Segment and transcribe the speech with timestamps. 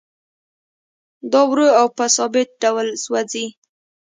[1.31, 3.45] دا ورو او په ثابت ډول سوځي